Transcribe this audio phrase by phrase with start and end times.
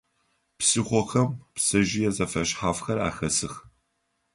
[0.57, 3.53] Псыхъохэм пцэжъые зэфэшъхьафхэр ахэсых.